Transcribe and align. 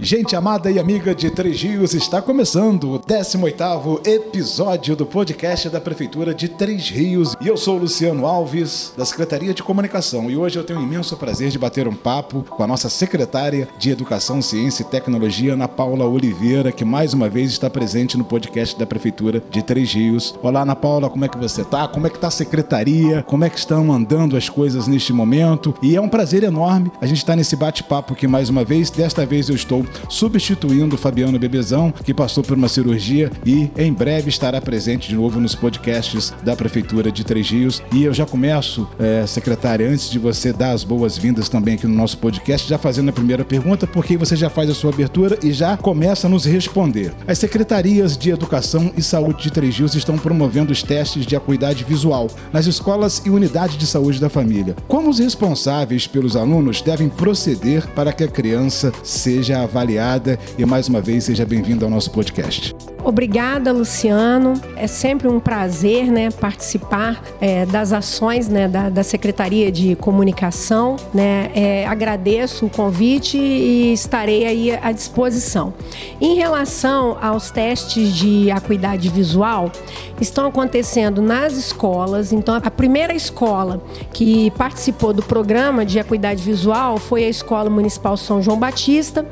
Gente 0.00 0.34
amada 0.34 0.68
e 0.72 0.78
amiga 0.80 1.14
de 1.14 1.30
Três 1.30 1.62
Rios, 1.62 1.94
está 1.94 2.20
começando 2.20 2.94
o 2.94 2.98
18º 2.98 4.04
episódio 4.04 4.96
do 4.96 5.06
podcast 5.06 5.68
da 5.68 5.80
Prefeitura 5.80 6.34
de 6.34 6.48
Três 6.48 6.90
Rios. 6.90 7.36
E 7.40 7.46
eu 7.46 7.56
sou 7.56 7.78
Luciano 7.78 8.26
Alves, 8.26 8.92
da 8.98 9.04
Secretaria 9.04 9.54
de 9.54 9.62
Comunicação. 9.62 10.28
E 10.28 10.36
hoje 10.36 10.58
eu 10.58 10.64
tenho 10.64 10.80
o 10.80 10.82
imenso 10.82 11.16
prazer 11.16 11.48
de 11.50 11.60
bater 11.60 11.86
um 11.86 11.94
papo 11.94 12.42
com 12.42 12.64
a 12.64 12.66
nossa 12.66 12.88
secretária 12.88 13.68
de 13.78 13.90
Educação, 13.90 14.42
Ciência 14.42 14.82
e 14.82 14.86
Tecnologia, 14.86 15.52
Ana 15.52 15.68
Paula 15.68 16.04
Oliveira, 16.04 16.72
que 16.72 16.84
mais 16.84 17.14
uma 17.14 17.28
vez 17.28 17.52
está 17.52 17.70
presente 17.70 18.18
no 18.18 18.24
podcast 18.24 18.76
da 18.76 18.84
Prefeitura 18.84 19.40
de 19.48 19.62
Três 19.62 19.92
Rios. 19.92 20.34
Olá, 20.42 20.62
Ana 20.62 20.74
Paula, 20.74 21.08
como 21.08 21.24
é 21.24 21.28
que 21.28 21.38
você 21.38 21.60
está? 21.60 21.86
Como 21.86 22.08
é 22.08 22.10
que 22.10 22.16
está 22.16 22.26
a 22.26 22.32
secretaria? 22.32 23.22
Como 23.22 23.44
é 23.44 23.48
que 23.48 23.58
estão 23.58 23.92
andando 23.92 24.36
as 24.36 24.48
coisas 24.48 24.88
neste 24.88 25.12
momento? 25.12 25.72
E 25.80 25.94
é 25.94 26.00
um 26.00 26.08
prazer 26.08 26.42
enorme 26.42 26.90
a 27.00 27.06
gente 27.06 27.18
estar 27.18 27.36
nesse 27.36 27.54
bate-papo 27.54 28.14
aqui 28.14 28.26
mais 28.26 28.50
uma 28.50 28.64
vez. 28.64 28.90
Desta 28.90 29.24
vez 29.24 29.48
eu 29.48 29.54
estou 29.54 29.83
substituindo 30.08 30.96
Fabiano 30.96 31.38
Bebezão, 31.38 31.92
que 31.92 32.14
passou 32.14 32.42
por 32.42 32.56
uma 32.56 32.68
cirurgia 32.68 33.30
e 33.44 33.70
em 33.76 33.92
breve 33.92 34.28
estará 34.28 34.60
presente 34.60 35.08
de 35.08 35.14
novo 35.14 35.40
nos 35.40 35.54
podcasts 35.54 36.32
da 36.42 36.56
Prefeitura 36.56 37.10
de 37.10 37.24
Três 37.24 37.50
Rios. 37.50 37.82
E 37.92 38.04
eu 38.04 38.14
já 38.14 38.26
começo, 38.26 38.88
é, 38.98 39.26
secretária, 39.26 39.88
antes 39.88 40.10
de 40.10 40.18
você 40.18 40.52
dar 40.52 40.72
as 40.72 40.84
boas-vindas 40.84 41.48
também 41.48 41.74
aqui 41.74 41.86
no 41.86 41.94
nosso 41.94 42.18
podcast, 42.18 42.68
já 42.68 42.78
fazendo 42.78 43.10
a 43.10 43.12
primeira 43.12 43.44
pergunta, 43.44 43.86
porque 43.86 44.16
você 44.16 44.34
já 44.34 44.48
faz 44.48 44.70
a 44.70 44.74
sua 44.74 44.90
abertura 44.90 45.38
e 45.42 45.52
já 45.52 45.76
começa 45.76 46.26
a 46.26 46.30
nos 46.30 46.44
responder. 46.44 47.12
As 47.26 47.38
secretarias 47.38 48.16
de 48.16 48.30
Educação 48.30 48.92
e 48.96 49.02
Saúde 49.02 49.44
de 49.44 49.50
Três 49.50 49.76
Rios 49.76 49.94
estão 49.94 50.16
promovendo 50.16 50.72
os 50.72 50.82
testes 50.82 51.26
de 51.26 51.36
acuidade 51.36 51.84
visual 51.84 52.28
nas 52.52 52.66
escolas 52.66 53.22
e 53.24 53.30
unidades 53.30 53.76
de 53.76 53.86
saúde 53.86 54.20
da 54.20 54.28
família. 54.28 54.76
Como 54.88 55.10
os 55.10 55.18
responsáveis 55.18 56.06
pelos 56.06 56.36
alunos 56.36 56.80
devem 56.80 57.08
proceder 57.08 57.86
para 57.88 58.12
que 58.12 58.24
a 58.24 58.28
criança 58.28 58.92
seja 59.02 59.62
avaliada 59.62 59.73
avaliada 59.74 60.38
e 60.56 60.64
mais 60.64 60.88
uma 60.88 61.00
vez 61.00 61.24
seja 61.24 61.44
bem-vindo 61.44 61.84
ao 61.84 61.90
nosso 61.90 62.10
podcast. 62.12 62.93
Obrigada, 63.04 63.70
Luciano. 63.70 64.54
É 64.76 64.86
sempre 64.86 65.28
um 65.28 65.38
prazer 65.38 66.10
né, 66.10 66.30
participar 66.30 67.22
é, 67.38 67.66
das 67.66 67.92
ações 67.92 68.48
né, 68.48 68.66
da, 68.66 68.88
da, 68.88 69.02
Secretaria 69.02 69.70
de 69.70 69.94
Comunicação. 69.96 70.96
Né? 71.12 71.50
É, 71.54 71.86
agradeço 71.86 72.64
o 72.64 72.70
convite 72.70 73.36
e 73.36 73.92
estarei 73.92 74.46
aí 74.46 74.70
à 74.72 74.90
disposição. 74.90 75.74
Em 76.18 76.34
relação 76.34 77.18
aos 77.20 77.50
testes 77.50 78.14
de 78.16 78.50
acuidade 78.50 79.10
visual, 79.10 79.70
estão 80.18 80.46
acontecendo 80.46 81.20
nas 81.20 81.52
escolas. 81.54 82.32
Então, 82.32 82.58
a 82.62 82.70
primeira 82.70 83.14
escola 83.14 83.82
que 84.14 84.50
participou 84.52 85.12
do 85.12 85.22
programa 85.22 85.84
de 85.84 86.00
acuidade 86.00 86.42
visual 86.42 86.96
foi 86.96 87.24
a 87.24 87.28
Escola 87.28 87.68
Municipal 87.68 88.16
São 88.16 88.40
João 88.40 88.58
Batista, 88.58 89.26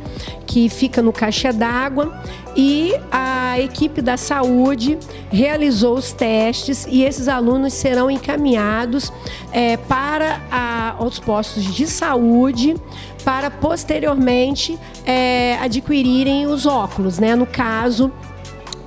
que 0.46 0.68
fica 0.68 1.00
no 1.00 1.12
Caixa 1.12 1.52
d'Água 1.52 2.12
e 2.56 2.94
a 3.10 3.58
equipe 3.60 4.02
da 4.02 4.16
saúde 4.16 4.98
realizou 5.30 5.96
os 5.96 6.12
testes 6.12 6.86
e 6.88 7.02
esses 7.02 7.28
alunos 7.28 7.72
serão 7.72 8.10
encaminhados 8.10 9.12
é, 9.52 9.76
para 9.76 10.40
a, 10.50 10.96
os 11.00 11.18
postos 11.18 11.64
de 11.64 11.86
saúde 11.86 12.76
para 13.24 13.50
posteriormente 13.50 14.78
é, 15.06 15.56
adquirirem 15.60 16.46
os 16.46 16.66
óculos, 16.66 17.18
né? 17.18 17.36
No 17.36 17.46
caso, 17.46 18.10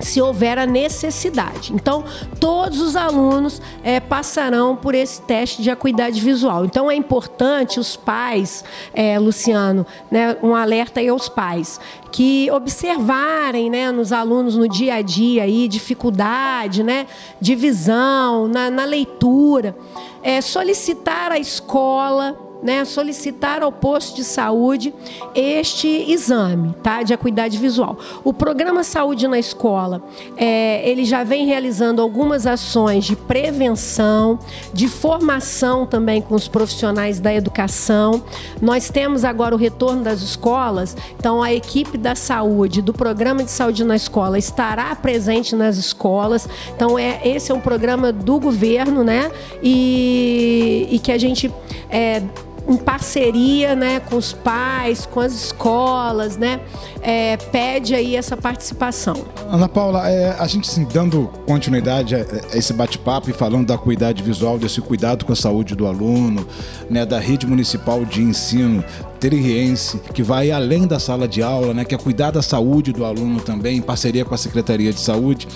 se 0.06 0.22
houver 0.22 0.58
a 0.58 0.64
necessidade. 0.64 1.72
Então, 1.74 2.04
todos 2.38 2.80
os 2.80 2.94
alunos 2.94 3.60
é, 3.82 3.98
passarão 3.98 4.76
por 4.76 4.94
esse 4.94 5.20
teste 5.22 5.60
de 5.62 5.70
acuidade 5.70 6.20
visual. 6.20 6.64
Então, 6.64 6.90
é 6.90 6.94
importante 6.94 7.80
os 7.80 7.96
pais, 7.96 8.64
é, 8.94 9.18
Luciano, 9.18 9.84
né, 10.10 10.36
um 10.42 10.54
alerta 10.54 11.00
aí 11.00 11.08
aos 11.08 11.28
pais, 11.28 11.80
que 12.12 12.48
observarem 12.52 13.68
né, 13.68 13.90
nos 13.90 14.12
alunos 14.12 14.56
no 14.56 14.68
dia 14.68 14.94
a 14.94 15.02
dia 15.02 15.42
aí, 15.42 15.68
dificuldade 15.68 16.82
né, 16.82 17.06
de 17.40 17.54
visão, 17.54 18.46
na, 18.46 18.70
na 18.70 18.84
leitura, 18.84 19.76
é, 20.22 20.40
solicitar 20.40 21.32
à 21.32 21.38
escola 21.38 22.45
né, 22.66 22.84
solicitar 22.84 23.62
ao 23.62 23.70
posto 23.70 24.16
de 24.16 24.24
saúde 24.24 24.92
este 25.36 25.86
exame 25.86 26.74
tá, 26.82 27.04
de 27.04 27.14
acuidade 27.14 27.56
visual. 27.58 27.96
O 28.24 28.32
programa 28.32 28.82
Saúde 28.82 29.28
na 29.28 29.38
Escola, 29.38 30.02
é, 30.36 30.86
ele 30.88 31.04
já 31.04 31.22
vem 31.22 31.46
realizando 31.46 32.02
algumas 32.02 32.44
ações 32.44 33.04
de 33.04 33.14
prevenção, 33.14 34.40
de 34.74 34.88
formação 34.88 35.86
também 35.86 36.20
com 36.20 36.34
os 36.34 36.48
profissionais 36.48 37.20
da 37.20 37.32
educação. 37.32 38.20
Nós 38.60 38.90
temos 38.90 39.24
agora 39.24 39.54
o 39.54 39.58
retorno 39.58 40.02
das 40.02 40.20
escolas, 40.20 40.96
então 41.16 41.40
a 41.40 41.54
equipe 41.54 41.96
da 41.96 42.16
saúde, 42.16 42.82
do 42.82 42.92
programa 42.92 43.44
de 43.44 43.50
saúde 43.52 43.84
na 43.84 43.94
escola, 43.94 44.38
estará 44.38 44.92
presente 44.96 45.54
nas 45.54 45.76
escolas. 45.76 46.48
Então, 46.74 46.98
é, 46.98 47.20
esse 47.24 47.52
é 47.52 47.54
um 47.54 47.60
programa 47.60 48.10
do 48.10 48.40
governo, 48.40 49.04
né? 49.04 49.30
E, 49.62 50.88
e 50.90 50.98
que 50.98 51.12
a 51.12 51.18
gente 51.18 51.52
é, 51.88 52.22
em 52.68 52.76
parceria 52.76 53.76
né, 53.76 54.00
com 54.00 54.16
os 54.16 54.32
pais, 54.32 55.06
com 55.06 55.20
as 55.20 55.32
escolas, 55.32 56.36
né, 56.36 56.60
é, 57.00 57.36
pede 57.36 57.94
aí 57.94 58.16
essa 58.16 58.36
participação. 58.36 59.24
Ana 59.50 59.68
Paula, 59.68 60.08
é, 60.08 60.36
a 60.38 60.46
gente 60.46 60.68
assim, 60.68 60.84
dando 60.84 61.30
continuidade 61.46 62.14
a, 62.14 62.26
a 62.52 62.56
esse 62.56 62.72
bate-papo 62.72 63.30
e 63.30 63.32
falando 63.32 63.66
da 63.66 63.78
cuidade 63.78 64.22
visual, 64.22 64.58
desse 64.58 64.80
cuidado 64.80 65.24
com 65.24 65.32
a 65.32 65.36
saúde 65.36 65.74
do 65.74 65.86
aluno, 65.86 66.46
né, 66.90 67.06
da 67.06 67.20
rede 67.20 67.46
municipal 67.46 68.04
de 68.04 68.22
ensino 68.22 68.84
terriense, 69.20 69.98
que 70.12 70.22
vai 70.22 70.50
além 70.50 70.86
da 70.86 70.98
sala 70.98 71.26
de 71.28 71.42
aula, 71.42 71.72
né, 71.72 71.84
que 71.84 71.94
é 71.94 71.98
cuidar 71.98 72.32
da 72.32 72.42
saúde 72.42 72.92
do 72.92 73.04
aluno 73.04 73.40
também, 73.40 73.78
em 73.78 73.82
parceria 73.82 74.24
com 74.24 74.34
a 74.34 74.38
Secretaria 74.38 74.92
de 74.92 75.00
Saúde 75.00 75.46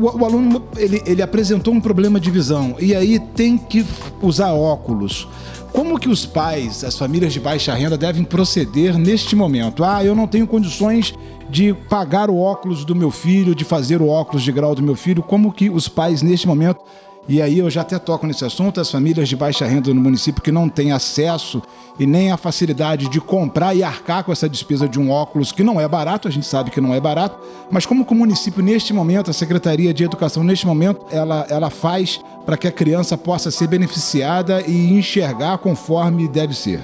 o, 0.00 0.24
aluno 0.24 0.62
ele, 0.76 1.02
ele 1.04 1.22
apresentou 1.22 1.74
um 1.74 1.80
problema 1.80 2.20
de 2.20 2.30
visão 2.30 2.76
e 2.78 2.94
aí 2.94 3.18
tem 3.18 3.58
que 3.58 3.84
usar 4.22 4.52
óculos. 4.52 5.26
Como 5.78 5.96
que 5.96 6.08
os 6.08 6.26
pais, 6.26 6.82
as 6.82 6.98
famílias 6.98 7.32
de 7.32 7.38
baixa 7.38 7.72
renda 7.72 7.96
devem 7.96 8.24
proceder 8.24 8.98
neste 8.98 9.36
momento? 9.36 9.84
Ah, 9.84 10.04
eu 10.04 10.12
não 10.12 10.26
tenho 10.26 10.44
condições 10.44 11.14
de 11.48 11.72
pagar 11.72 12.28
o 12.28 12.36
óculos 12.36 12.84
do 12.84 12.96
meu 12.96 13.12
filho, 13.12 13.54
de 13.54 13.64
fazer 13.64 14.02
o 14.02 14.08
óculos 14.08 14.42
de 14.42 14.50
grau 14.50 14.74
do 14.74 14.82
meu 14.82 14.96
filho. 14.96 15.22
Como 15.22 15.52
que 15.52 15.70
os 15.70 15.86
pais 15.86 16.20
neste 16.20 16.48
momento 16.48 16.80
e 17.28 17.42
aí 17.42 17.58
eu 17.58 17.68
já 17.68 17.82
até 17.82 17.98
toco 17.98 18.26
nesse 18.26 18.42
assunto, 18.42 18.80
as 18.80 18.90
famílias 18.90 19.28
de 19.28 19.36
baixa 19.36 19.66
renda 19.66 19.92
no 19.92 20.00
município 20.00 20.42
que 20.42 20.50
não 20.50 20.66
têm 20.66 20.92
acesso 20.92 21.62
e 21.98 22.06
nem 22.06 22.32
a 22.32 22.38
facilidade 22.38 23.06
de 23.10 23.20
comprar 23.20 23.74
e 23.74 23.82
arcar 23.82 24.24
com 24.24 24.32
essa 24.32 24.48
despesa 24.48 24.88
de 24.88 24.98
um 24.98 25.10
óculos 25.10 25.52
que 25.52 25.62
não 25.62 25.78
é 25.78 25.86
barato, 25.86 26.26
a 26.26 26.30
gente 26.30 26.46
sabe 26.46 26.70
que 26.70 26.80
não 26.80 26.94
é 26.94 26.98
barato, 26.98 27.38
mas 27.70 27.84
como 27.84 28.06
que 28.06 28.14
o 28.14 28.16
município 28.16 28.62
neste 28.62 28.94
momento, 28.94 29.30
a 29.30 29.34
Secretaria 29.34 29.92
de 29.92 30.04
Educação 30.04 30.42
neste 30.42 30.66
momento, 30.66 31.04
ela, 31.10 31.46
ela 31.50 31.68
faz 31.68 32.18
para 32.48 32.56
que 32.56 32.66
a 32.66 32.72
criança 32.72 33.14
possa 33.18 33.50
ser 33.50 33.66
beneficiada 33.66 34.62
e 34.62 34.94
enxergar 34.94 35.58
conforme 35.58 36.26
deve 36.26 36.54
ser? 36.54 36.80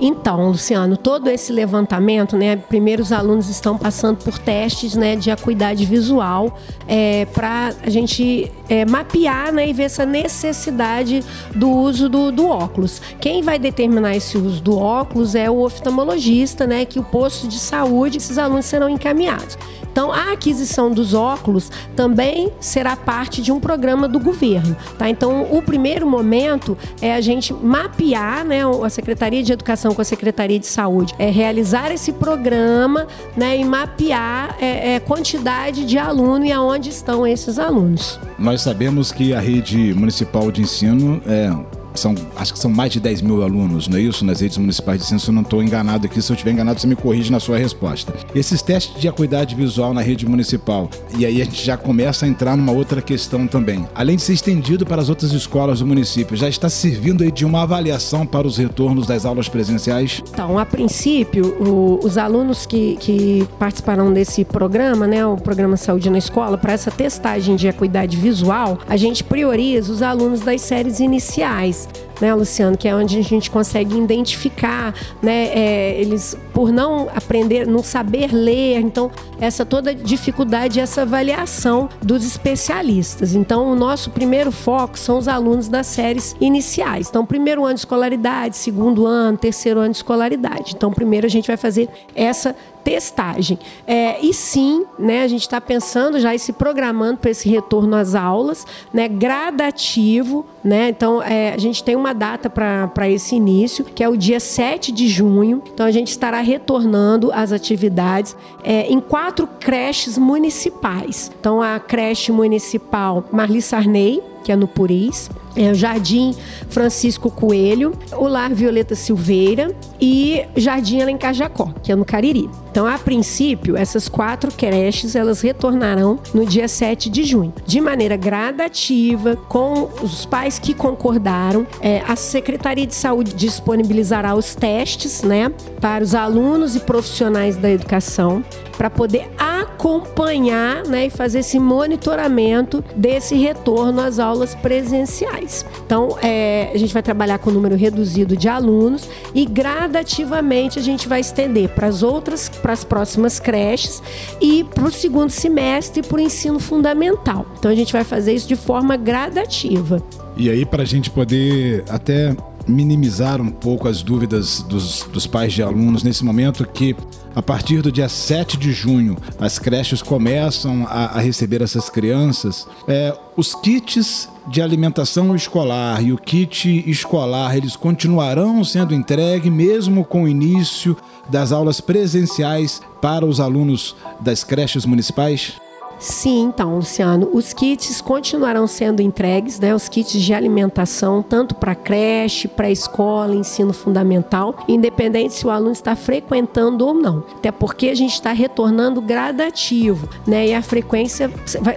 Então, 0.00 0.48
Luciano, 0.48 0.96
todo 0.96 1.28
esse 1.28 1.52
levantamento, 1.52 2.38
né? 2.38 2.56
Primeiro 2.56 3.02
os 3.02 3.12
alunos 3.12 3.50
estão 3.50 3.76
passando 3.76 4.16
por 4.16 4.38
testes, 4.38 4.94
né, 4.94 5.14
de 5.14 5.30
acuidade 5.30 5.84
visual, 5.84 6.58
é, 6.86 7.26
para 7.26 7.74
a 7.82 7.90
gente 7.90 8.50
é, 8.66 8.86
mapear, 8.86 9.52
né, 9.52 9.68
e 9.68 9.74
ver 9.74 9.84
essa 9.84 10.06
necessidade 10.06 11.22
do 11.54 11.68
uso 11.68 12.08
do, 12.08 12.32
do, 12.32 12.48
óculos. 12.48 13.02
Quem 13.20 13.42
vai 13.42 13.58
determinar 13.58 14.16
esse 14.16 14.38
uso 14.38 14.62
do 14.62 14.78
óculos 14.78 15.34
é 15.34 15.50
o 15.50 15.60
oftalmologista, 15.60 16.66
né, 16.66 16.86
que 16.86 16.98
o 16.98 17.04
posto 17.04 17.46
de 17.46 17.58
saúde, 17.58 18.16
esses 18.16 18.38
alunos 18.38 18.64
serão 18.64 18.88
encaminhados. 18.88 19.58
Então, 19.98 20.12
a 20.12 20.30
aquisição 20.30 20.92
dos 20.92 21.12
óculos 21.12 21.72
também 21.96 22.52
será 22.60 22.94
parte 22.94 23.42
de 23.42 23.50
um 23.50 23.58
programa 23.58 24.06
do 24.06 24.20
governo, 24.20 24.76
tá? 24.96 25.10
Então, 25.10 25.48
o 25.50 25.60
primeiro 25.60 26.08
momento 26.08 26.78
é 27.02 27.16
a 27.16 27.20
gente 27.20 27.52
mapear, 27.52 28.44
né, 28.44 28.60
a 28.64 28.88
Secretaria 28.88 29.42
de 29.42 29.52
Educação 29.52 29.92
com 29.92 30.00
a 30.00 30.04
Secretaria 30.04 30.56
de 30.56 30.68
Saúde, 30.68 31.16
é 31.18 31.28
realizar 31.28 31.90
esse 31.90 32.12
programa, 32.12 33.08
né, 33.36 33.58
e 33.58 33.64
mapear 33.64 34.56
é, 34.60 34.94
é, 34.94 35.00
quantidade 35.00 35.84
de 35.84 35.98
aluno 35.98 36.44
e 36.44 36.52
aonde 36.52 36.90
estão 36.90 37.26
esses 37.26 37.58
alunos. 37.58 38.20
Nós 38.38 38.60
sabemos 38.60 39.10
que 39.10 39.34
a 39.34 39.40
rede 39.40 39.92
municipal 39.94 40.52
de 40.52 40.62
ensino 40.62 41.20
é 41.26 41.50
são, 41.98 42.14
acho 42.36 42.52
que 42.52 42.58
são 42.58 42.70
mais 42.70 42.92
de 42.92 43.00
10 43.00 43.22
mil 43.22 43.42
alunos, 43.42 43.88
não 43.88 43.98
é 43.98 44.00
isso? 44.00 44.24
Nas 44.24 44.40
redes 44.40 44.58
municipais 44.58 45.06
de 45.06 45.14
ensino, 45.14 45.34
não 45.34 45.42
estou 45.42 45.62
enganado 45.62 46.06
aqui, 46.06 46.20
se 46.22 46.30
eu 46.30 46.34
estiver 46.34 46.52
enganado, 46.52 46.80
você 46.80 46.86
me 46.86 46.96
corrige 46.96 47.30
na 47.30 47.40
sua 47.40 47.58
resposta. 47.58 48.14
Esses 48.34 48.62
testes 48.62 49.00
de 49.00 49.08
acuidade 49.08 49.54
visual 49.54 49.92
na 49.92 50.00
rede 50.00 50.26
municipal, 50.26 50.88
e 51.16 51.26
aí 51.26 51.42
a 51.42 51.44
gente 51.44 51.64
já 51.64 51.76
começa 51.76 52.24
a 52.24 52.28
entrar 52.28 52.56
numa 52.56 52.72
outra 52.72 53.02
questão 53.02 53.46
também. 53.46 53.86
Além 53.94 54.16
de 54.16 54.22
ser 54.22 54.32
estendido 54.32 54.86
para 54.86 55.02
as 55.02 55.08
outras 55.08 55.32
escolas 55.32 55.80
do 55.80 55.86
município, 55.86 56.36
já 56.36 56.48
está 56.48 56.68
servindo 56.68 57.22
aí 57.22 57.30
de 57.30 57.44
uma 57.44 57.62
avaliação 57.62 58.26
para 58.26 58.46
os 58.46 58.56
retornos 58.56 59.06
das 59.06 59.24
aulas 59.24 59.48
presenciais? 59.48 60.22
Então, 60.28 60.58
a 60.58 60.66
princípio, 60.66 61.56
o, 61.60 62.00
os 62.04 62.16
alunos 62.16 62.66
que, 62.66 62.96
que 62.96 63.46
participarão 63.58 64.12
desse 64.12 64.44
programa, 64.44 65.06
né, 65.06 65.24
o 65.26 65.36
programa 65.36 65.76
Saúde 65.76 66.10
na 66.10 66.18
Escola, 66.18 66.56
para 66.56 66.72
essa 66.72 66.90
testagem 66.90 67.56
de 67.56 67.68
acuidade 67.68 68.16
visual, 68.16 68.78
a 68.88 68.96
gente 68.96 69.24
prioriza 69.24 69.92
os 69.92 70.02
alunos 70.02 70.40
das 70.40 70.60
séries 70.60 71.00
iniciais 71.00 71.87
né, 72.20 72.34
Luciano, 72.34 72.76
que 72.76 72.88
é 72.88 72.94
onde 72.94 73.18
a 73.18 73.22
gente 73.22 73.50
consegue 73.50 73.96
identificar, 73.96 74.94
né, 75.22 75.48
é, 75.48 76.00
eles 76.00 76.36
por 76.58 76.72
não 76.72 77.08
aprender, 77.14 77.68
não 77.68 77.84
saber 77.84 78.34
ler, 78.34 78.80
então 78.80 79.12
essa 79.40 79.64
toda 79.64 79.94
dificuldade, 79.94 80.80
essa 80.80 81.02
avaliação 81.02 81.88
dos 82.02 82.26
especialistas. 82.26 83.32
Então, 83.36 83.70
o 83.70 83.76
nosso 83.76 84.10
primeiro 84.10 84.50
foco 84.50 84.98
são 84.98 85.18
os 85.18 85.28
alunos 85.28 85.68
das 85.68 85.86
séries 85.86 86.34
iniciais. 86.40 87.08
Então, 87.08 87.24
primeiro 87.24 87.64
ano 87.64 87.74
de 87.74 87.80
escolaridade, 87.82 88.56
segundo 88.56 89.06
ano, 89.06 89.38
terceiro 89.38 89.78
ano 89.78 89.92
de 89.92 89.98
escolaridade. 89.98 90.72
Então, 90.74 90.92
primeiro 90.92 91.28
a 91.28 91.30
gente 91.30 91.46
vai 91.46 91.56
fazer 91.56 91.88
essa 92.12 92.56
testagem. 92.88 93.58
É, 93.86 94.18
e 94.24 94.32
sim, 94.32 94.86
né, 94.98 95.22
a 95.22 95.28
gente 95.28 95.42
está 95.42 95.60
pensando 95.60 96.18
já 96.18 96.34
e 96.34 96.38
se 96.38 96.54
programando 96.54 97.18
para 97.18 97.30
esse 97.30 97.46
retorno 97.46 97.94
às 97.94 98.14
aulas, 98.14 98.66
né, 98.92 99.06
gradativo, 99.06 100.46
né? 100.64 100.88
Então, 100.88 101.22
é, 101.22 101.52
a 101.52 101.58
gente 101.58 101.84
tem 101.84 101.94
uma 101.94 102.14
data 102.14 102.48
para 102.48 103.08
esse 103.08 103.36
início, 103.36 103.84
que 103.84 104.02
é 104.02 104.08
o 104.08 104.16
dia 104.16 104.40
7 104.40 104.90
de 104.90 105.06
junho. 105.06 105.62
Então, 105.72 105.84
a 105.84 105.90
gente 105.90 106.08
estará 106.08 106.40
retornando 106.48 107.30
às 107.32 107.52
atividades 107.52 108.34
é, 108.64 108.86
em 108.86 109.00
quatro 109.00 109.46
creches 109.60 110.16
municipais. 110.16 111.30
Então, 111.38 111.60
a 111.60 111.78
creche 111.78 112.32
municipal 112.32 113.24
Marli 113.30 113.60
Sarney, 113.60 114.22
que 114.42 114.50
é 114.50 114.56
no 114.56 114.66
Puris, 114.66 115.30
é 115.54 115.74
Jardim 115.74 116.34
Francisco 116.68 117.30
Coelho, 117.30 117.92
o 118.16 118.26
Lar 118.26 118.54
Violeta 118.54 118.94
Silveira 118.94 119.74
e 120.00 120.42
Jardim 120.56 121.02
Alencar 121.02 121.34
Jacó, 121.34 121.72
que 121.82 121.92
é 121.92 121.96
no 121.96 122.04
Cariri. 122.04 122.48
Então, 122.70 122.86
a 122.86 122.98
princípio, 122.98 123.76
essas 123.76 124.08
quatro 124.08 124.52
creches 124.52 125.16
elas 125.16 125.40
retornarão 125.40 126.18
no 126.32 126.44
dia 126.44 126.68
7 126.68 127.10
de 127.10 127.24
junho, 127.24 127.52
de 127.66 127.80
maneira 127.80 128.16
gradativa, 128.16 129.36
com 129.48 129.88
os 130.02 130.26
pais 130.26 130.58
que 130.58 130.74
concordaram. 130.74 131.66
É, 131.80 132.02
a 132.06 132.16
Secretaria 132.16 132.86
de 132.86 132.94
Saúde 132.94 133.34
disponibilizará 133.34 134.34
os 134.34 134.54
testes, 134.54 135.22
né, 135.22 135.52
para 135.80 136.04
os 136.04 136.14
alunos 136.14 136.76
e 136.76 136.80
profissionais 136.80 137.56
da 137.56 137.70
educação, 137.70 138.44
para 138.76 138.88
poder 138.88 139.28
acompanhar, 139.36 140.84
né, 140.86 141.06
e 141.06 141.10
fazer 141.10 141.40
esse 141.40 141.58
monitoramento 141.58 142.82
desse 142.94 143.34
retorno 143.34 144.00
às 144.00 144.18
aulas 144.18 144.54
presenciais. 144.54 145.64
Então, 145.84 146.16
é, 146.22 146.70
a 146.72 146.78
gente 146.78 146.92
vai 146.92 147.02
trabalhar 147.02 147.38
com 147.38 147.50
um 147.50 147.52
número 147.52 147.76
reduzido 147.76 148.36
de 148.36 148.48
alunos 148.48 149.08
e 149.34 149.44
gradativamente 149.44 150.78
a 150.78 150.82
gente 150.82 151.08
vai 151.08 151.20
estender 151.20 151.68
para 151.70 151.86
as 151.86 152.02
outras 152.02 152.48
para 152.58 152.72
as 152.72 152.84
próximas 152.84 153.40
creches 153.40 154.02
e 154.40 154.64
para 154.64 154.84
o 154.84 154.90
segundo 154.90 155.30
semestre 155.30 156.02
para 156.02 156.16
o 156.16 156.20
ensino 156.20 156.58
fundamental. 156.58 157.46
Então 157.58 157.70
a 157.70 157.74
gente 157.74 157.92
vai 157.92 158.04
fazer 158.04 158.34
isso 158.34 158.48
de 158.48 158.56
forma 158.56 158.96
gradativa. 158.96 160.02
E 160.36 160.48
aí, 160.50 160.64
para 160.64 160.82
a 160.82 160.86
gente 160.86 161.10
poder 161.10 161.84
até 161.88 162.36
minimizar 162.66 163.40
um 163.40 163.50
pouco 163.50 163.88
as 163.88 164.02
dúvidas 164.02 164.62
dos, 164.62 165.02
dos 165.12 165.26
pais 165.26 165.52
de 165.52 165.62
alunos 165.62 166.02
nesse 166.02 166.24
momento 166.24 166.66
que 166.66 166.94
a 167.38 167.42
partir 167.42 167.82
do 167.82 167.92
dia 167.92 168.08
7 168.08 168.56
de 168.56 168.72
junho 168.72 169.16
as 169.38 169.60
creches 169.60 170.02
começam 170.02 170.84
a, 170.88 171.16
a 171.16 171.20
receber 171.20 171.62
essas 171.62 171.88
crianças. 171.88 172.66
É, 172.88 173.16
os 173.36 173.54
kits 173.54 174.28
de 174.48 174.60
alimentação 174.60 175.36
escolar 175.36 176.02
e 176.02 176.12
o 176.12 176.18
kit 176.18 176.82
escolar 176.90 177.56
eles 177.56 177.76
continuarão 177.76 178.64
sendo 178.64 178.92
entregues 178.92 179.52
mesmo 179.52 180.04
com 180.04 180.24
o 180.24 180.28
início 180.28 180.96
das 181.28 181.52
aulas 181.52 181.80
presenciais 181.80 182.82
para 183.00 183.24
os 183.24 183.38
alunos 183.38 183.94
das 184.20 184.42
creches 184.42 184.84
municipais? 184.84 185.52
Sim, 185.98 186.44
então, 186.44 186.76
Luciano, 186.76 187.28
os 187.32 187.52
kits 187.52 188.00
continuarão 188.00 188.66
sendo 188.66 189.02
entregues, 189.02 189.58
né? 189.58 189.74
Os 189.74 189.88
kits 189.88 190.20
de 190.20 190.32
alimentação, 190.32 191.22
tanto 191.22 191.54
para 191.56 191.74
creche, 191.74 192.46
para 192.46 192.70
escola, 192.70 193.34
ensino 193.34 193.72
fundamental, 193.72 194.64
independente 194.68 195.34
se 195.34 195.46
o 195.46 195.50
aluno 195.50 195.72
está 195.72 195.96
frequentando 195.96 196.86
ou 196.86 196.94
não. 196.94 197.24
Até 197.36 197.50
porque 197.50 197.88
a 197.88 197.94
gente 197.94 198.14
está 198.14 198.32
retornando 198.32 199.00
gradativo, 199.00 200.08
né? 200.26 200.48
E 200.48 200.54
a 200.54 200.62
frequência 200.62 201.30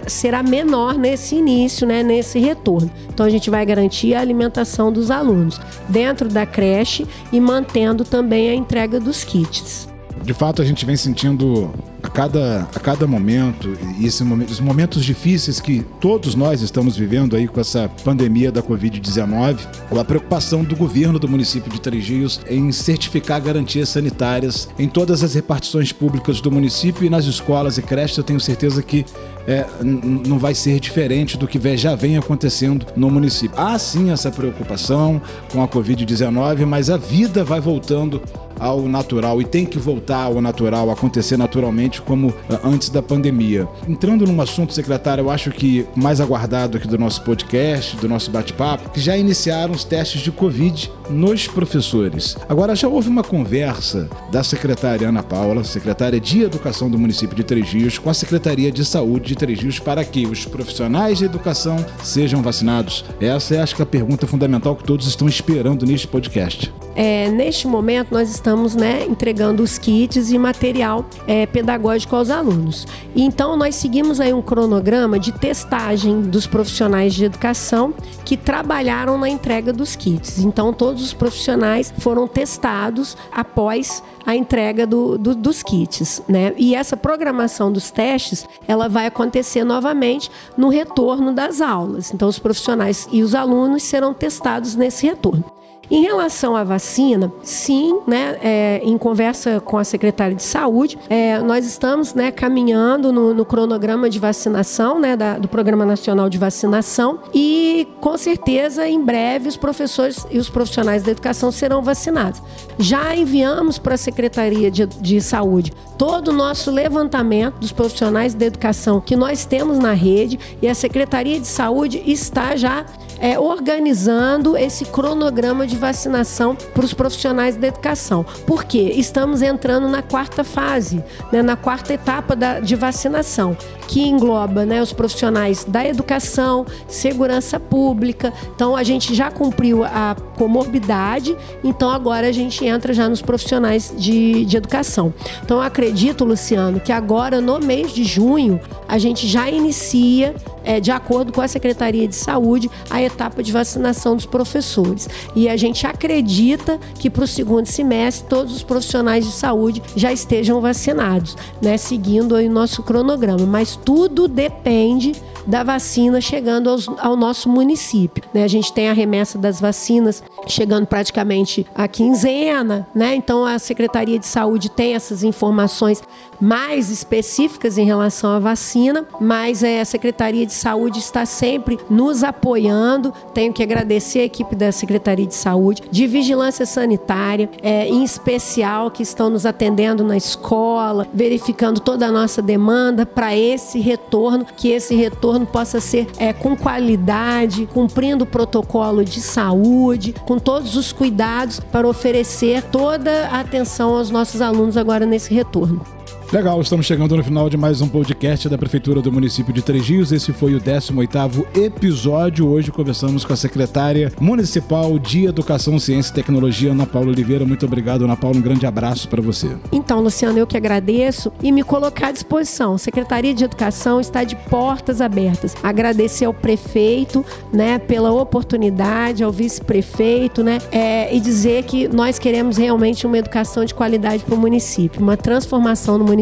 será 0.06 0.42
menor 0.42 0.94
nesse 0.94 1.34
início, 1.36 1.86
né? 1.86 2.02
Nesse 2.02 2.38
retorno. 2.38 2.90
Então 3.08 3.26
a 3.26 3.30
gente 3.30 3.50
vai 3.50 3.66
garantir 3.66 4.14
a 4.14 4.20
alimentação 4.20 4.92
dos 4.92 5.10
alunos 5.10 5.60
dentro 5.88 6.28
da 6.28 6.46
creche 6.46 7.06
e 7.32 7.40
mantendo 7.40 8.04
também 8.04 8.50
a 8.50 8.54
entrega 8.54 9.00
dos 9.00 9.24
kits. 9.24 9.88
De 10.22 10.32
fato, 10.32 10.62
a 10.62 10.64
gente 10.64 10.86
vem 10.86 10.96
sentindo 10.96 11.68
a 12.02 12.08
cada, 12.08 12.68
a 12.74 12.80
cada 12.80 13.06
momento, 13.06 13.76
e 13.98 14.06
os 14.06 14.60
momentos 14.60 15.04
difíceis 15.04 15.60
que 15.60 15.84
todos 16.00 16.34
nós 16.34 16.60
estamos 16.60 16.96
vivendo 16.96 17.36
aí 17.36 17.46
com 17.46 17.60
essa 17.60 17.88
pandemia 18.04 18.50
da 18.50 18.62
Covid-19, 18.62 19.58
a 19.98 20.04
preocupação 20.04 20.64
do 20.64 20.74
governo 20.74 21.18
do 21.18 21.28
município 21.28 21.70
de 21.70 21.80
Três 21.80 22.08
Rios 22.08 22.40
em 22.48 22.72
certificar 22.72 23.40
garantias 23.40 23.88
sanitárias 23.88 24.68
em 24.78 24.88
todas 24.88 25.22
as 25.22 25.34
repartições 25.34 25.92
públicas 25.92 26.40
do 26.40 26.50
município 26.50 27.04
e 27.04 27.10
nas 27.10 27.24
escolas 27.26 27.78
e 27.78 27.82
creches, 27.82 28.18
eu 28.18 28.24
tenho 28.24 28.40
certeza 28.40 28.82
que 28.82 29.06
é, 29.46 29.66
não 29.82 30.38
vai 30.38 30.54
ser 30.54 30.78
diferente 30.80 31.36
do 31.36 31.46
que 31.46 31.60
já 31.76 31.94
vem 31.94 32.16
acontecendo 32.16 32.86
no 32.96 33.10
município. 33.10 33.58
Há 33.58 33.78
sim 33.78 34.10
essa 34.10 34.30
preocupação 34.30 35.20
com 35.52 35.62
a 35.62 35.68
Covid-19, 35.68 36.66
mas 36.66 36.90
a 36.90 36.96
vida 36.96 37.44
vai 37.44 37.60
voltando 37.60 38.20
ao 38.58 38.82
natural 38.82 39.40
e 39.40 39.44
tem 39.44 39.64
que 39.64 39.78
voltar 39.78 40.24
ao 40.24 40.40
natural, 40.40 40.90
acontecer 40.90 41.36
naturalmente 41.36 41.91
como 42.00 42.32
ah, 42.48 42.60
antes 42.64 42.88
da 42.88 43.02
pandemia. 43.02 43.68
Entrando 43.86 44.26
num 44.26 44.40
assunto, 44.40 44.72
secretário, 44.72 45.22
eu 45.22 45.30
acho 45.30 45.50
que 45.50 45.86
mais 45.94 46.20
aguardado 46.20 46.76
aqui 46.76 46.88
do 46.88 46.98
nosso 46.98 47.22
podcast, 47.22 47.96
do 47.96 48.08
nosso 48.08 48.30
bate-papo, 48.30 48.90
que 48.90 49.00
já 49.00 49.16
iniciaram 49.16 49.72
os 49.72 49.84
testes 49.84 50.22
de 50.22 50.30
Covid 50.30 50.90
nos 51.10 51.46
professores. 51.46 52.36
Agora, 52.48 52.74
já 52.74 52.88
houve 52.88 53.08
uma 53.08 53.22
conversa 53.22 54.08
da 54.30 54.42
secretária 54.42 55.08
Ana 55.08 55.22
Paula, 55.22 55.64
secretária 55.64 56.20
de 56.20 56.42
Educação 56.42 56.90
do 56.90 56.98
município 56.98 57.36
de 57.36 57.44
Três 57.44 57.70
Rios, 57.70 57.98
com 57.98 58.10
a 58.10 58.14
Secretaria 58.14 58.70
de 58.70 58.84
Saúde 58.84 59.28
de 59.28 59.36
Três 59.36 59.60
Rios 59.60 59.78
para 59.78 60.04
que 60.04 60.26
os 60.26 60.44
profissionais 60.44 61.18
de 61.18 61.24
educação 61.24 61.84
sejam 62.02 62.42
vacinados? 62.42 63.04
Essa 63.20 63.56
é, 63.56 63.62
acho 63.62 63.76
que, 63.76 63.82
a 63.82 63.86
pergunta 63.86 64.26
fundamental 64.26 64.76
que 64.76 64.84
todos 64.84 65.06
estão 65.06 65.28
esperando 65.28 65.84
neste 65.84 66.06
podcast. 66.06 66.72
É, 66.94 67.30
neste 67.30 67.66
momento, 67.66 68.12
nós 68.12 68.30
estamos 68.30 68.74
né, 68.74 69.04
entregando 69.06 69.62
os 69.62 69.78
kits 69.78 70.30
e 70.30 70.38
material 70.38 71.04
é, 71.26 71.46
pedagógico 71.46 72.14
aos 72.14 72.30
alunos. 72.30 72.86
Então, 73.16 73.56
nós 73.56 73.74
seguimos 73.74 74.20
aí 74.20 74.32
um 74.32 74.42
cronograma 74.42 75.18
de 75.18 75.32
testagem 75.32 76.20
dos 76.20 76.46
profissionais 76.46 77.14
de 77.14 77.24
educação 77.24 77.94
que 78.24 78.36
trabalharam 78.36 79.18
na 79.18 79.28
entrega 79.28 79.72
dos 79.72 79.96
kits. 79.96 80.38
Então, 80.38 80.72
todos 80.72 81.02
os 81.02 81.12
profissionais 81.12 81.92
foram 81.98 82.28
testados 82.28 83.16
após 83.32 84.02
a 84.24 84.36
entrega 84.36 84.86
do, 84.86 85.18
do, 85.18 85.34
dos 85.34 85.62
kits, 85.62 86.22
né? 86.28 86.54
E 86.56 86.74
essa 86.74 86.96
programação 86.96 87.72
dos 87.72 87.90
testes, 87.90 88.46
ela 88.68 88.88
vai 88.88 89.06
acontecer 89.06 89.64
novamente 89.64 90.30
no 90.56 90.68
retorno 90.68 91.32
das 91.32 91.60
aulas. 91.60 92.12
Então, 92.14 92.28
os 92.28 92.38
profissionais 92.38 93.08
e 93.10 93.22
os 93.22 93.34
alunos 93.34 93.82
serão 93.82 94.14
testados 94.14 94.76
nesse 94.76 95.06
retorno. 95.06 95.44
Em 95.92 96.00
relação 96.00 96.56
à 96.56 96.64
vacina, 96.64 97.30
sim, 97.42 98.00
né, 98.06 98.38
é, 98.42 98.80
em 98.82 98.96
conversa 98.96 99.60
com 99.60 99.76
a 99.76 99.84
secretária 99.84 100.34
de 100.34 100.42
saúde, 100.42 100.98
é, 101.10 101.38
nós 101.40 101.66
estamos 101.66 102.14
né, 102.14 102.30
caminhando 102.30 103.12
no, 103.12 103.34
no, 103.34 103.44
cronograma 103.44 104.08
de 104.08 104.18
vacinação, 104.18 104.98
né, 104.98 105.18
da, 105.18 105.36
do 105.36 105.48
Programa 105.48 105.84
Nacional 105.84 106.30
de 106.30 106.38
Vacinação, 106.38 107.18
e 107.34 107.86
com 108.00 108.16
certeza 108.16 108.88
em 108.88 109.04
breve 109.04 109.50
os 109.50 109.56
professores 109.58 110.26
e 110.30 110.38
os 110.38 110.48
profissionais 110.48 111.02
da 111.02 111.10
educação 111.10 111.52
serão 111.52 111.82
vacinados. 111.82 112.40
Já 112.78 113.14
enviamos 113.14 113.78
para 113.78 113.92
a 113.92 113.98
Secretaria 113.98 114.70
de, 114.70 114.86
de 114.86 115.20
Saúde 115.20 115.74
todo 115.98 116.28
o 116.28 116.32
nosso 116.32 116.70
levantamento 116.70 117.58
dos 117.58 117.70
profissionais 117.70 118.32
da 118.34 118.46
educação 118.46 118.98
que 118.98 119.14
nós 119.14 119.44
temos 119.44 119.78
na 119.78 119.92
rede 119.92 120.38
e 120.62 120.66
a 120.66 120.74
Secretaria 120.74 121.38
de 121.38 121.46
Saúde 121.46 122.02
está 122.06 122.56
já 122.56 122.86
é, 123.22 123.38
organizando 123.38 124.56
esse 124.56 124.84
cronograma 124.84 125.64
de 125.64 125.76
vacinação 125.76 126.56
para 126.56 126.84
os 126.84 126.92
profissionais 126.92 127.54
da 127.54 127.68
educação. 127.68 128.26
Por 128.44 128.64
quê? 128.64 128.92
Estamos 128.96 129.42
entrando 129.42 129.88
na 129.88 130.02
quarta 130.02 130.42
fase, 130.42 131.02
né, 131.30 131.40
na 131.40 131.54
quarta 131.54 131.94
etapa 131.94 132.34
da, 132.34 132.58
de 132.58 132.74
vacinação, 132.74 133.56
que 133.86 134.02
engloba 134.02 134.66
né, 134.66 134.82
os 134.82 134.92
profissionais 134.92 135.64
da 135.64 135.86
educação, 135.86 136.66
segurança 136.88 137.60
pública. 137.60 138.32
Então, 138.56 138.74
a 138.74 138.82
gente 138.82 139.14
já 139.14 139.30
cumpriu 139.30 139.84
a 139.84 140.16
comorbidade, 140.36 141.36
então 141.62 141.90
agora 141.90 142.26
a 142.26 142.32
gente 142.32 142.66
entra 142.66 142.92
já 142.92 143.08
nos 143.08 143.22
profissionais 143.22 143.94
de, 143.96 144.44
de 144.44 144.56
educação. 144.56 145.14
Então, 145.44 145.58
eu 145.58 145.62
acredito, 145.62 146.24
Luciano, 146.24 146.80
que 146.80 146.90
agora 146.90 147.40
no 147.40 147.60
mês 147.60 147.92
de 147.92 148.02
junho 148.02 148.60
a 148.88 148.98
gente 148.98 149.28
já 149.28 149.48
inicia 149.48 150.34
é, 150.64 150.80
de 150.80 150.90
acordo 150.90 151.32
com 151.32 151.40
a 151.40 151.48
Secretaria 151.48 152.06
de 152.06 152.16
Saúde, 152.16 152.70
a 152.90 153.02
etapa 153.02 153.42
de 153.42 153.52
vacinação 153.52 154.16
dos 154.16 154.26
professores. 154.26 155.08
E 155.34 155.48
a 155.48 155.56
gente 155.56 155.86
acredita 155.86 156.78
que 156.98 157.10
para 157.10 157.24
o 157.24 157.26
segundo 157.26 157.66
semestre 157.66 158.28
todos 158.28 158.54
os 158.54 158.62
profissionais 158.62 159.24
de 159.24 159.32
saúde 159.32 159.82
já 159.96 160.12
estejam 160.12 160.60
vacinados, 160.60 161.36
né, 161.60 161.76
seguindo 161.76 162.34
o 162.34 162.50
nosso 162.50 162.82
cronograma. 162.82 163.46
Mas 163.46 163.76
tudo 163.76 164.28
depende 164.28 165.12
da 165.46 165.62
vacina 165.62 166.20
chegando 166.20 166.70
aos, 166.70 166.88
ao 166.98 167.16
nosso 167.16 167.48
município. 167.48 168.22
Né? 168.32 168.44
A 168.44 168.48
gente 168.48 168.72
tem 168.72 168.88
a 168.88 168.92
remessa 168.92 169.38
das 169.38 169.60
vacinas 169.60 170.22
chegando 170.46 170.86
praticamente 170.86 171.66
a 171.74 171.86
quinzena, 171.88 172.86
né? 172.94 173.14
Então 173.14 173.44
a 173.44 173.58
Secretaria 173.58 174.18
de 174.18 174.26
Saúde 174.26 174.70
tem 174.70 174.94
essas 174.94 175.22
informações 175.22 176.02
mais 176.40 176.90
específicas 176.90 177.78
em 177.78 177.84
relação 177.84 178.30
à 178.30 178.38
vacina, 178.38 179.06
mas 179.20 179.62
é, 179.62 179.80
a 179.80 179.84
Secretaria 179.84 180.44
de 180.52 180.58
Saúde 180.58 180.98
está 180.98 181.24
sempre 181.24 181.78
nos 181.88 182.22
apoiando. 182.22 183.12
Tenho 183.32 183.52
que 183.52 183.62
agradecer 183.62 184.20
a 184.20 184.24
equipe 184.24 184.54
da 184.54 184.70
Secretaria 184.70 185.26
de 185.26 185.34
Saúde, 185.34 185.82
de 185.90 186.06
Vigilância 186.06 186.66
Sanitária, 186.66 187.50
é, 187.62 187.88
em 187.88 188.04
especial, 188.04 188.90
que 188.90 189.02
estão 189.02 189.30
nos 189.30 189.46
atendendo 189.46 190.04
na 190.04 190.16
escola, 190.16 191.06
verificando 191.12 191.80
toda 191.80 192.06
a 192.06 192.12
nossa 192.12 192.42
demanda 192.42 193.06
para 193.06 193.36
esse 193.36 193.80
retorno, 193.80 194.46
que 194.56 194.68
esse 194.68 194.94
retorno 194.94 195.46
possa 195.46 195.80
ser 195.80 196.06
é, 196.18 196.32
com 196.32 196.56
qualidade, 196.56 197.66
cumprindo 197.72 198.24
o 198.24 198.26
protocolo 198.26 199.04
de 199.04 199.20
saúde, 199.20 200.14
com 200.26 200.38
todos 200.38 200.76
os 200.76 200.92
cuidados 200.92 201.60
para 201.60 201.88
oferecer 201.88 202.62
toda 202.64 203.28
a 203.28 203.40
atenção 203.40 203.94
aos 203.94 204.10
nossos 204.10 204.40
alunos 204.40 204.76
agora 204.76 205.06
nesse 205.06 205.32
retorno. 205.32 206.01
Legal, 206.32 206.58
estamos 206.62 206.86
chegando 206.86 207.14
no 207.14 207.22
final 207.22 207.50
de 207.50 207.58
mais 207.58 207.82
um 207.82 207.88
podcast 207.88 208.48
da 208.48 208.56
Prefeitura 208.56 209.02
do 209.02 209.12
município 209.12 209.52
de 209.52 209.60
Três 209.60 209.86
Rios. 209.86 210.12
Esse 210.12 210.32
foi 210.32 210.54
o 210.54 210.60
18º 210.62 211.44
episódio. 211.54 212.48
Hoje 212.48 212.72
conversamos 212.72 213.22
com 213.22 213.34
a 213.34 213.36
secretária 213.36 214.10
municipal 214.18 214.98
de 214.98 215.26
Educação, 215.26 215.78
Ciência 215.78 216.10
e 216.10 216.14
Tecnologia, 216.14 216.72
Ana 216.72 216.86
Paula 216.86 217.10
Oliveira. 217.10 217.44
Muito 217.44 217.66
obrigado, 217.66 218.06
Ana 218.06 218.16
Paula. 218.16 218.38
Um 218.38 218.40
grande 218.40 218.64
abraço 218.64 219.10
para 219.10 219.20
você. 219.20 219.54
Então, 219.70 220.00
Luciano, 220.00 220.38
eu 220.38 220.46
que 220.46 220.56
agradeço 220.56 221.30
e 221.42 221.52
me 221.52 221.62
colocar 221.62 222.06
à 222.06 222.12
disposição. 222.12 222.78
Secretaria 222.78 223.34
de 223.34 223.44
Educação 223.44 224.00
está 224.00 224.24
de 224.24 224.34
portas 224.34 225.02
abertas. 225.02 225.54
Agradecer 225.62 226.24
ao 226.24 226.32
prefeito, 226.32 227.22
né, 227.52 227.78
pela 227.78 228.10
oportunidade, 228.10 229.22
ao 229.22 229.30
vice-prefeito, 229.30 230.42
né, 230.42 230.60
é, 230.70 231.14
e 231.14 231.20
dizer 231.20 231.64
que 231.64 231.88
nós 231.88 232.18
queremos 232.18 232.56
realmente 232.56 233.06
uma 233.06 233.18
educação 233.18 233.66
de 233.66 233.74
qualidade 233.74 234.24
para 234.24 234.34
o 234.34 234.38
município, 234.38 235.02
uma 235.02 235.18
transformação 235.18 235.98
no 235.98 236.04
município 236.06 236.21